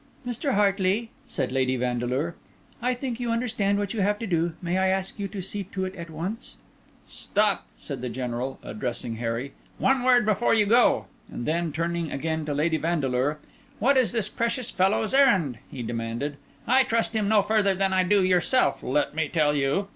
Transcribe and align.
"Mr. 0.25 0.53
Hartley," 0.55 1.11
said 1.27 1.51
Lady 1.51 1.75
Vandeleur, 1.75 2.33
"I 2.81 2.95
think 2.95 3.19
you 3.19 3.29
understand 3.31 3.77
what 3.77 3.93
you 3.93 4.01
have 4.01 4.17
to 4.17 4.25
do. 4.25 4.53
May 4.59 4.79
I 4.79 4.87
ask 4.87 5.19
you 5.19 5.27
to 5.27 5.41
see 5.43 5.63
to 5.65 5.85
it 5.85 5.95
at 5.95 6.09
once?" 6.09 6.55
"Stop," 7.07 7.67
said 7.77 8.01
the 8.01 8.09
General, 8.09 8.57
addressing 8.63 9.17
Harry, 9.17 9.53
"one 9.77 10.01
word 10.01 10.25
before 10.25 10.55
you 10.55 10.65
go." 10.65 11.05
And 11.31 11.45
then, 11.45 11.71
turning 11.71 12.11
again 12.11 12.45
to 12.45 12.53
Lady 12.55 12.77
Vandeleur, 12.77 13.37
"What 13.77 13.95
is 13.95 14.11
this 14.11 14.27
precious 14.27 14.71
fellow's 14.71 15.13
errand?" 15.13 15.59
he 15.69 15.83
demanded. 15.83 16.37
"I 16.65 16.81
trust 16.81 17.15
him 17.15 17.27
no 17.27 17.43
further 17.43 17.75
than 17.75 17.93
I 17.93 18.01
do 18.01 18.23
yourself, 18.23 18.81
let 18.81 19.13
me 19.13 19.29
tell 19.29 19.53
you. 19.55 19.87